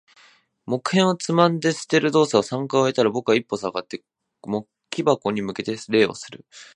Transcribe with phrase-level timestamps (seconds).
[0.65, 4.01] 木片をつまんで捨てる動作を三回終えたら、僕は一歩下がって、
[4.89, 6.43] 木箱に向けて礼をする。